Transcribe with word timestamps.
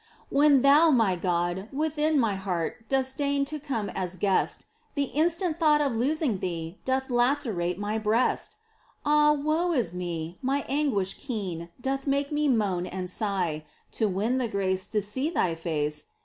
When 0.31 0.63
Thou, 0.63 0.89
my 0.89 1.15
God, 1.15 1.69
within 1.71 2.19
my 2.19 2.33
heart 2.33 2.89
Dost 2.89 3.19
deign 3.19 3.45
to 3.45 3.59
come 3.59 3.87
as 3.91 4.15
Guest, 4.15 4.65
The 4.95 5.03
instant 5.03 5.59
thought 5.59 5.79
of 5.79 5.95
losing 5.95 6.39
Thee 6.39 6.79
Doth 6.85 7.11
lacerate 7.11 7.77
my 7.77 7.99
breast! 7.99 8.55
Ah, 9.05 9.31
woe 9.33 9.73
is 9.73 9.93
me! 9.93 10.39
my 10.41 10.65
anguish 10.67 11.17
keen 11.19 11.69
Doth 11.79 12.07
make 12.07 12.31
me 12.31 12.47
moan 12.47 12.87
and 12.87 13.11
sigh 13.11 13.63
To 13.91 14.07
win 14.07 14.39
the 14.39 14.47
grace 14.47 14.87
to 14.87 15.03
see 15.03 15.29
Thy 15.29 15.53
face. 15.53 16.05